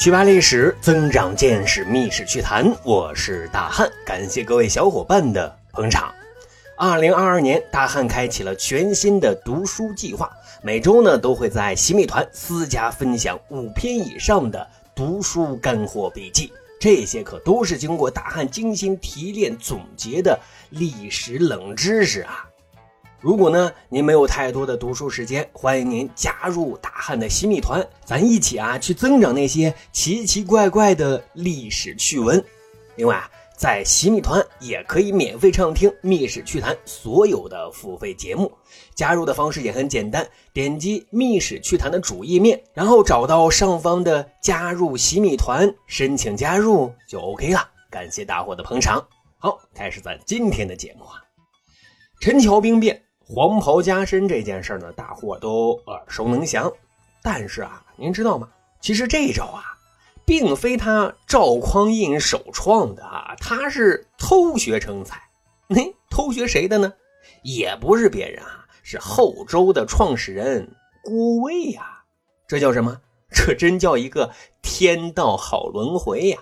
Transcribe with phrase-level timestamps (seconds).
[0.00, 2.74] 去吧历史，增长见识，密史趣谈。
[2.84, 6.10] 我是大汉，感谢各位小伙伴的捧场。
[6.74, 10.30] 二零二二年，大汉开启了全新的读书计划，
[10.62, 16.50] 每周呢都会在洗米团私家分享五篇以上的读书干货笔记。
[16.80, 22.48] 这些可都是经过大汉精心提炼总结的历史冷知识啊！
[23.20, 32.42] 如果呢您没有太多的读书时间，欢迎您加入大汉的洗米团，咱一起啊去增长那些奇奇怪怪的历史趣闻。
[32.96, 38.50] 另外啊，在洗米团也可以免费畅听《密史趣谈》所有的付费节目。
[38.94, 47.68] 加入的方式也很简单，点击《密史趣谈》的主页面，然后找到上方的加入洗米团，申请加入就 OK 了。
[47.90, 49.06] 感谢大伙的捧场。
[49.38, 51.20] 好，开始咱今天的节目啊。
[52.20, 53.02] 陈桥兵变。
[53.32, 56.68] 黄袍加身这件事呢，大伙都耳熟能详。
[57.22, 58.48] 但是啊，您知道吗？
[58.80, 59.62] 其实这一招啊，
[60.24, 65.22] 并非他赵匡胤首创的啊，他是偷学成才。
[65.68, 66.92] 嘿，偷学谁的呢？
[67.44, 72.02] 也不是别人啊，是后周的创始人郭威呀。
[72.48, 73.00] 这叫什么？
[73.32, 76.38] 这真叫一个天道好轮回呀！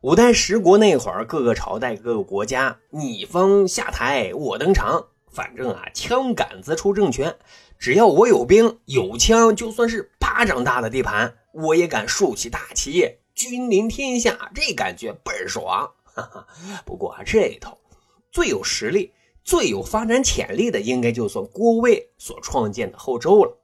[0.00, 5.06] 五代十国那会儿，各个朝代、各个国家，你方下台，我登场。
[5.36, 7.36] 反正啊，枪杆子出政权，
[7.78, 15.92] 只要我有兵有枪，就算是巴掌大的地盘，我也敢竖起大旗，君临天下，这感觉倍儿爽。
[16.04, 16.46] 哈哈。
[16.86, 17.76] 不过啊，这头
[18.32, 19.12] 最有实力、
[19.44, 23.58] 最有发展潜力的，应该就算郭威所创建的后周了。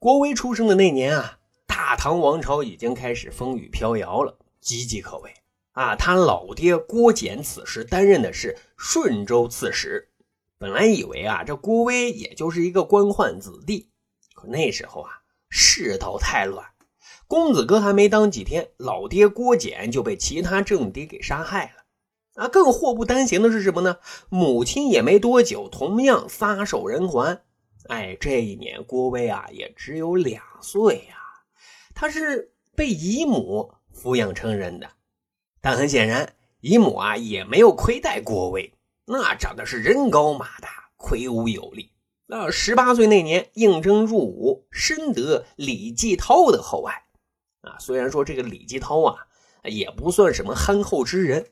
[0.00, 5.32] 郭威出生的那年啊，大唐王朝已经开始风雨飘摇了，岌岌可危
[5.70, 5.94] 啊。
[5.94, 10.07] 他老爹郭简此时担任的是顺州刺史。
[10.58, 13.90] 本来以为啊，这郭威也就是一个官宦子弟，
[14.34, 16.66] 可那时候啊，世道太乱，
[17.28, 22.42] 公子哥还没当几天，老爹郭简就被其他政敌给杀害了。
[22.42, 23.98] 啊，更祸不单行的是什么呢？
[24.28, 27.40] 母亲也没多久，同样撒手人寰。
[27.86, 31.16] 哎，这一年郭威啊，也只有两岁呀，
[31.94, 34.90] 他是被姨母抚养成人的。
[35.60, 38.72] 但很显然，姨母啊，也没有亏待郭威。
[39.10, 41.92] 那长得是人高马大，魁梧有力。
[42.26, 46.92] 那十八岁那年应征入伍，深得李继涛的厚爱。
[47.62, 49.16] 啊，虽然说这个李继涛啊，
[49.64, 51.46] 也不算什么憨厚之人。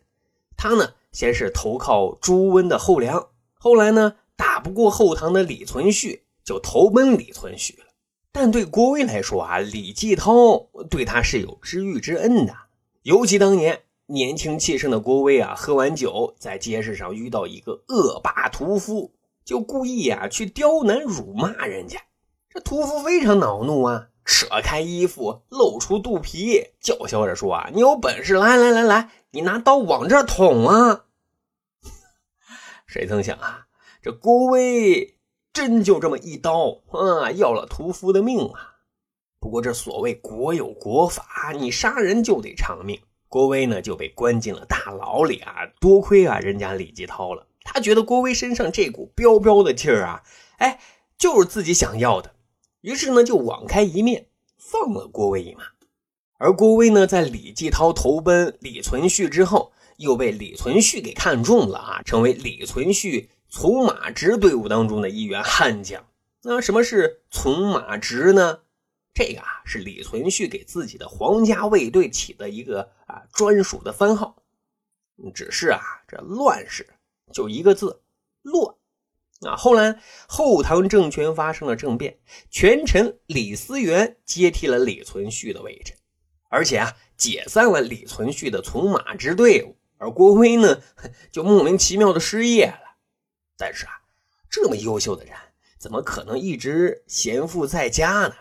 [0.55, 7.87] 他呢，先是投靠朱温的后梁，后来呢，打不过后唐的李存勖，就投奔李存勖了。
[8.33, 10.59] 但对郭威来说啊，李继涛
[10.91, 12.55] 对他是有知遇之恩的，
[13.01, 13.85] 尤其当年。
[14.09, 19.13] 年轻气盛的郭威啊，喝完酒在街市上遇到一个恶霸屠夫，
[19.45, 22.01] 就故意啊去刁难辱骂人家。
[22.49, 31.07] 这屠夫非常恼怒啊，扯开衣服露出肚皮，叫嚣着说啊：“你有本事来来来来，你拿刀往这捅啊！”
[32.87, 33.67] 谁曾想啊，
[34.01, 35.19] 这郭威
[35.53, 38.77] 真就这么一刀啊，要了屠夫的命啊！
[39.41, 43.01] 不过这所谓国有国法，你杀人就得偿命。
[43.37, 45.53] 郭威呢就被关进了大牢里啊！
[45.79, 50.23] 多亏啊人家李继涛了，他觉得郭威身上这股彪彪的气儿啊，
[50.57, 50.81] 哎，
[51.19, 52.35] 就是自己想要的，
[52.81, 55.65] 于是呢就网开一面，放了郭威一马。
[56.39, 66.03] 而郭威呢，在李继涛投奔李存勖之后，又被李存勖给看中了啊，成为李存勖从马直队伍当中的一员悍将。
[66.43, 68.61] 那什么是从马直呢？
[69.17, 74.43] 这个啊是李存勖给自己的皇家卫队起的一个啊专属的番号，
[75.35, 76.87] 只是啊这乱世
[77.33, 78.03] 就一个字
[78.43, 78.75] 乱
[79.41, 79.57] 啊。
[79.57, 82.19] 后来后唐政权发生了政变，
[82.51, 85.95] 权臣李思源接替了李存勖的位置，
[86.51, 90.83] 而且啊解散了李存勖的从马之队伍，而郭威呢
[91.33, 92.99] 就莫名其妙的失业了。
[93.57, 93.93] 但是啊
[94.51, 95.35] 这么优秀的人，
[95.79, 98.35] 怎么可能一直闲赋在家呢？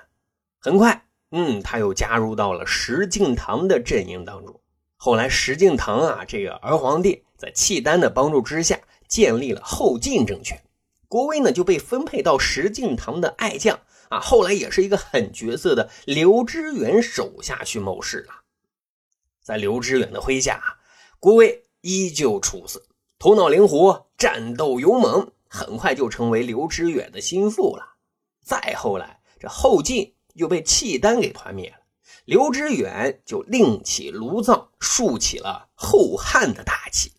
[0.65, 4.59] 很快，嗯，他又加入到了石敬瑭的阵营当中。
[4.95, 10.59] 后来，石敬瑭啊，这个儿皇帝在契丹的帮助之下，建立了后晋政权。
[11.07, 13.79] 郭威呢，就被分配到石敬瑭的爱将
[14.09, 18.33] 啊，后来也是一个狠角色的刘知远手下去谋事了。
[19.43, 20.81] 在刘知远的麾下啊，
[21.19, 22.81] 郭威依旧出色，
[23.19, 27.85] 头脑灵活，战斗勇猛，很快就成为刘知远的心腹了。
[28.43, 30.14] 再后来，这后晋。
[30.35, 31.77] 又被契丹给团灭了，
[32.23, 37.11] 刘知远就另起炉灶，竖起了后汉的大旗。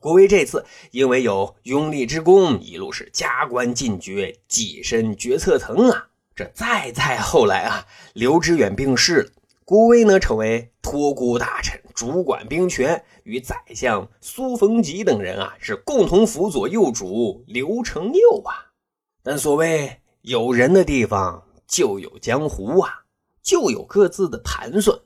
[0.00, 6.08] 郭威这次因为有拥立之功，一路是加官进爵，跻身决策层啊。
[6.34, 9.30] 这再再后来啊，刘知远病逝了，
[9.64, 18.72] 郭威呢，成为托孤大臣，主管兵权，与宰相苏逢吉等人啊，是共同辅佐幼主刘承佑啊。
[19.22, 23.04] 但所谓有人的地方就有江湖啊，
[23.42, 25.00] 就有各自的盘算。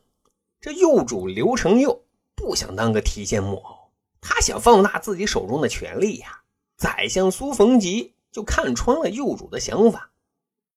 [0.60, 2.02] 这幼主刘承佑
[2.34, 6.42] 不想当个提线木偶，他想放大自己手中的权力呀。
[6.76, 10.10] 宰相苏逢吉就看穿了幼主的想法，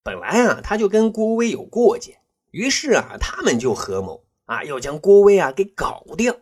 [0.04, 2.20] 本来啊，他就跟郭威有过节。
[2.52, 6.38] 于是啊，他们就合谋啊，要将郭威啊给搞掉。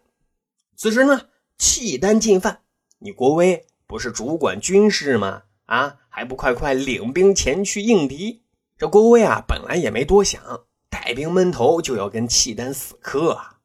[0.76, 2.64] 此时呢，契丹进犯，
[3.00, 5.44] 你郭威不是主管军事吗？
[5.68, 8.42] 啊，还不快快领兵前去应敌？
[8.78, 13.60] 这郭威啊，本来也没多想，带兵闷头就要跟契丹死磕啊。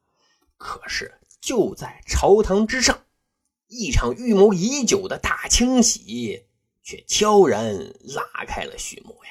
[0.57, 3.05] 可是就在朝堂之上，
[3.67, 6.45] 一场预谋已久的大清洗
[6.81, 9.29] 却悄然拉开了序幕呀。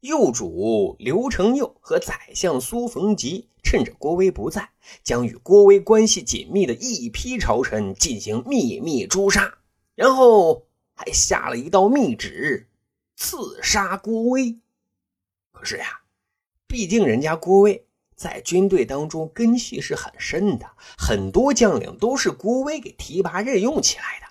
[0.00, 4.70] 幼主刘承佑和宰相苏逢吉趁着郭威不在，
[5.04, 9.58] 将与郭威关系紧密的一批朝臣进行秘密诛杀，
[9.94, 12.68] 然后还下了一道密旨，
[13.18, 14.60] 刺杀郭威。
[15.50, 16.02] 可是呀，
[16.68, 17.84] 毕竟人家郭威
[18.14, 24.26] 在军队当中根系是很深的，很多将领都是郭威给提拔任用起来的。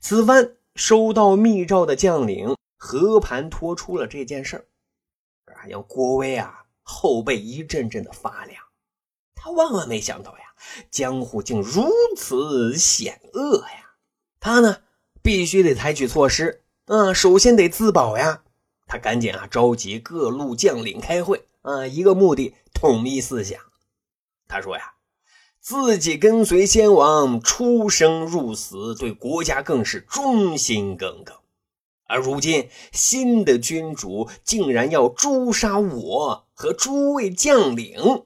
[0.00, 4.66] 此番收到密诏的将领和盘托出了这件事儿。
[5.68, 8.64] 让郭威啊后背一阵阵的发凉，
[9.34, 10.44] 他万万没想到呀，
[10.90, 13.94] 江湖竟如此险恶呀！
[14.40, 14.82] 他呢，
[15.22, 16.59] 必须得采取措施，
[16.90, 18.42] 啊，首先得自保呀。
[18.88, 23.60] 他赶紧啊，召集各路将领开会，啊，一个目的，统一思想。
[24.48, 24.94] 他说呀，
[25.60, 31.36] 自己跟随先王出生入死，对国家更是忠心耿耿。
[32.08, 38.24] 而如今，新的君主竟然要诛杀我和诸位将领，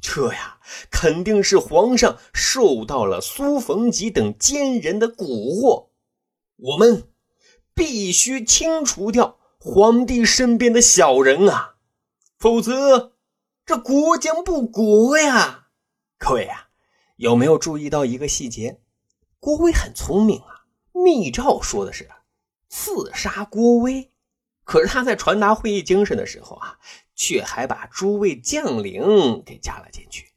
[0.00, 0.60] 这呀，
[0.92, 5.88] 肯定是皇上受到了苏逢吉等奸人的蛊惑。
[6.56, 7.08] 我们
[7.74, 11.74] 必须清除掉皇帝身边的小人啊，
[12.38, 13.14] 否则
[13.66, 15.68] 这国将不国呀！
[16.18, 16.68] 各位啊，
[17.16, 18.80] 有没有注意到一个细节？
[19.40, 22.08] 郭威很聪明啊，密诏说的是。
[22.68, 24.10] 刺杀郭威，
[24.64, 26.78] 可是他在传达会议精神的时候啊，
[27.14, 30.32] 却还把诸位将领给加了进去。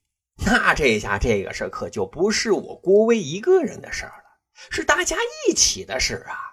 [0.45, 5.17] 那这下这个事可就不是我郭威一个人的事了，是大家
[5.47, 6.46] 一起的事啊！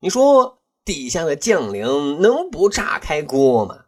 [0.00, 3.86] 你说底下的将领能不炸开锅吗？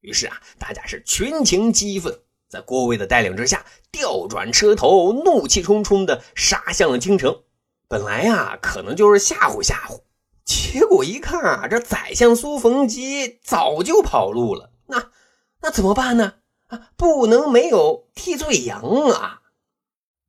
[0.00, 7.42] 于是啊，大家是群情激愤，在郭威的带领之下，调转车头，怒气冲冲的杀向了京城。
[7.88, 10.02] 本来呀，可能就是吓唬吓唬。
[10.44, 14.70] 结果一看啊，这宰相苏逢吉早就跑路了。
[14.86, 15.10] 那
[15.60, 16.34] 那怎么办呢？
[16.68, 19.40] 啊，不能没有替罪羊啊！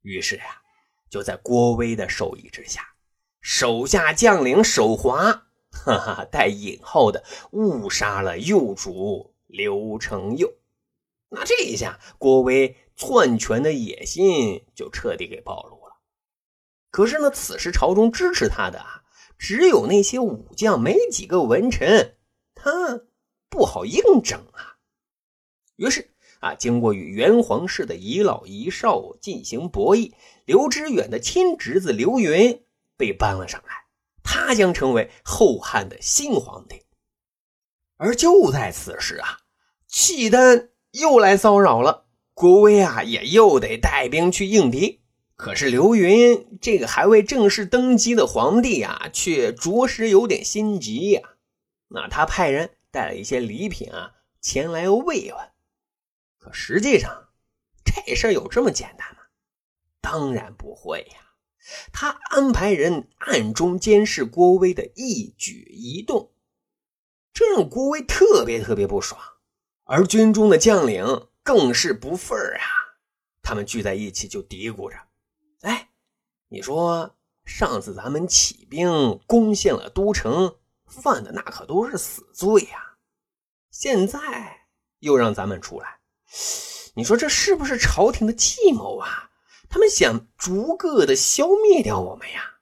[0.01, 0.61] 于是呀，
[1.09, 2.81] 就在郭威的授意之下，
[3.41, 10.53] 手下将领手滑， 哈哈，带引号的误杀了幼主刘承佑。
[11.29, 15.99] 那这一下，郭威篡权的野心就彻底给暴露了。
[16.91, 19.03] 可是呢，此时朝中支持他的啊。
[19.37, 22.17] 只有那些武将，没几个文臣，
[22.55, 23.03] 他
[23.49, 24.75] 不好硬整啊。
[25.77, 30.11] 于是啊，经过与元皇室的一老一少进行博弈，
[30.43, 32.65] 刘知远的亲侄子刘云
[32.99, 33.85] 被搬了上来，
[34.21, 36.83] 他将成为后汉的新皇帝。
[37.95, 39.39] 而就在此时啊，
[39.87, 45.01] 契丹又来骚扰了，郭威啊也又得带兵去应敌。
[45.37, 51.21] 可是刘云这个还未正式登基的皇帝啊，却着实有点心急呀。
[51.87, 55.51] 那他派人带了一些礼品啊，前来慰问。
[56.37, 57.29] 可实际上，
[57.85, 59.21] 这事有这么简单吗？
[60.01, 61.28] 当然不会呀。
[61.91, 66.31] 他安排人暗中监视郭威的一举一动，
[67.33, 69.19] 这让郭威特别特别不爽。
[69.83, 72.65] 而军中的将领更是不忿啊，
[73.41, 74.97] 他们聚在一起就嘀咕着。
[75.61, 75.89] 哎，
[76.47, 82.97] 你说上次咱们起兵攻陷了都城，犯的那可都是死罪呀！
[83.71, 84.67] 现在
[84.99, 85.99] 又让咱们出来，
[86.95, 89.28] 你说这是不是朝廷的计谋啊？
[89.69, 92.55] 他们想逐个的消灭掉我们呀？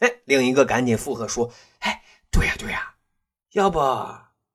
[0.00, 2.94] 哎，另一个赶紧附和说：“哎，对呀对呀，
[3.52, 3.80] 要不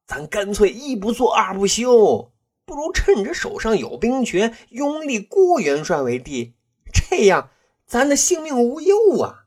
[0.06, 2.34] 咱干脆一不做二不休，
[2.66, 6.56] 不如趁着手上有兵权，拥立郭元帅为帝，
[6.92, 7.52] 这样。”
[7.88, 9.46] 咱的性命无忧啊！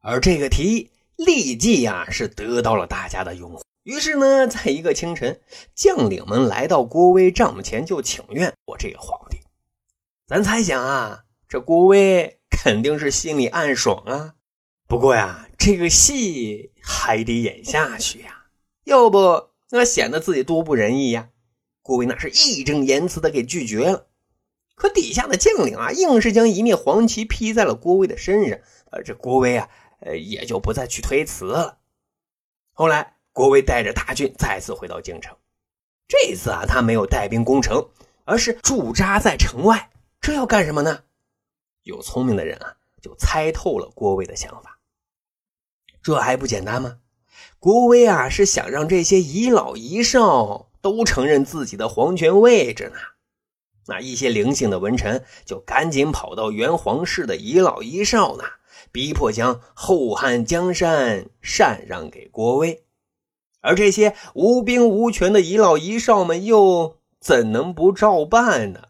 [0.00, 3.62] 而这个提议立即呀是得到了大家的拥护。
[3.84, 5.40] 于是呢，在一个清晨，
[5.76, 9.38] 将领们来到郭威帐幕前就请愿：“我这个皇帝，
[10.26, 14.34] 咱猜想啊，这郭威肯定是心里暗爽啊。
[14.86, 18.44] 不过呀，这个戏还得演下去呀，
[18.84, 21.30] 要不那显得自己多不仁义呀。”
[21.82, 24.08] 郭威那是义正言辞的给拒绝了。
[24.74, 28.58] 可底下的将领啊，硬是将一面黄旗披在了郭威的身上。
[28.90, 29.68] 呃，这郭威啊，
[30.00, 31.78] 呃，也就不再去推辞了。
[32.72, 33.14] 后来。
[33.30, 35.36] 郭威带着大军再次回到京城，
[36.08, 37.88] 这次啊，他没有带兵攻城，
[38.24, 39.90] 而是驻扎在城外。
[40.20, 41.04] 这要干什么呢？
[41.88, 44.78] 有聪明的人啊，就猜透了郭威的想法。
[46.02, 46.98] 这还不简单吗？
[47.58, 52.98] 郭威啊，是想让这些遗老遗少都承认自己的皇权位置呢。
[53.86, 58.44] 那一些灵性的文臣就赶紧跑到元皇室的遗老遗少那，
[58.92, 62.84] 逼迫将后汉江山禅让给郭威。
[63.62, 68.87] 而这些无兵无权的遗老遗少们又怎能不照办呢？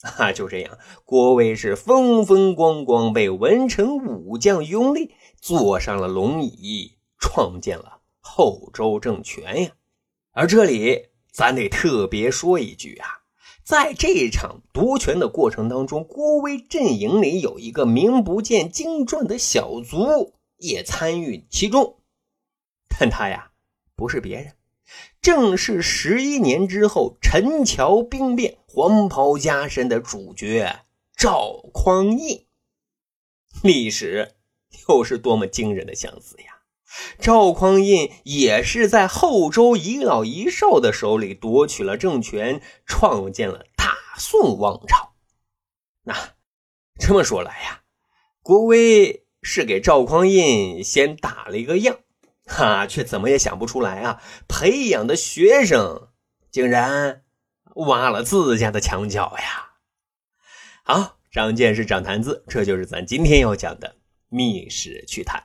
[0.18, 9.70] 啊，就这样，郭威是风风光光被文臣武将拥立，坐上了龙椅，创建了后周政权呀。
[10.32, 13.06] 而这里咱得特别说一句啊，
[13.64, 21.96] 在这场夺权的过程当中，郭威阵营里有一个名不见经传的小卒也参与其中，
[22.88, 23.50] 但他呀。
[23.96, 24.52] 不是别人，
[25.20, 30.84] 正是十一年之后陈桥兵变黄袍加身的主角
[31.16, 32.46] 赵匡胤。
[33.60, 34.36] 历史
[34.88, 36.60] 又是多么惊人的相似呀！
[37.18, 45.12] 赵匡胤也是在后周遗老遗少的手里夺取了政权，创建了大宋王朝。
[46.04, 46.36] 那
[47.00, 47.82] 这么说来呀，
[48.44, 51.98] 郭威是给赵匡胤先打了一个样。
[52.46, 54.22] 哈，却怎么也想不出来啊！
[54.46, 56.10] 培养的学生
[56.52, 57.24] 竟然
[57.86, 59.70] 挖了自家的墙角呀！
[60.82, 63.96] 好，长见识，长谈资，这就是咱今天要讲的
[64.28, 65.42] 密史趣谈。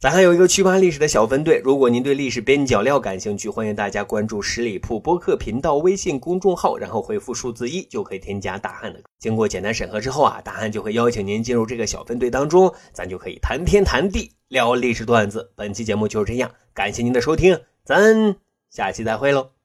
[0.00, 9.00] 咱还有一个趣扒历史的小分队，如果您对历史边角料感兴趣，欢迎大家关注十里铺播客频道微信公众号，然后回复数字一就可以添加大汉的。
[9.18, 15.52] 经过简单审核之后啊，大汉就会邀请您进入这个小分队当中，咱就可以谈天谈地，聊历史段子。
[15.56, 18.36] 本期节目就是这样，感谢您的收听，咱
[18.70, 19.57] 下期再会喽。